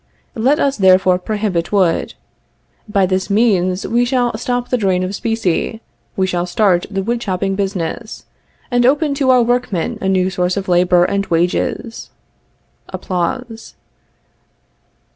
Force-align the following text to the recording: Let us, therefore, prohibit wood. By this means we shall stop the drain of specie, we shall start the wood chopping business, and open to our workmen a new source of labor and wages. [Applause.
Let 0.33 0.57
us, 0.59 0.77
therefore, 0.77 1.19
prohibit 1.19 1.71
wood. 1.71 2.15
By 2.89 3.05
this 3.05 3.29
means 3.29 3.85
we 3.85 4.03
shall 4.03 4.35
stop 4.35 4.69
the 4.69 4.77
drain 4.79 5.03
of 5.03 5.13
specie, 5.13 5.79
we 6.17 6.25
shall 6.25 6.47
start 6.47 6.87
the 6.89 7.03
wood 7.03 7.21
chopping 7.21 7.53
business, 7.53 8.25
and 8.71 8.83
open 8.83 9.13
to 9.13 9.29
our 9.29 9.43
workmen 9.43 9.99
a 10.01 10.09
new 10.09 10.31
source 10.31 10.57
of 10.57 10.67
labor 10.67 11.05
and 11.05 11.27
wages. 11.27 12.09
[Applause. 12.89 13.75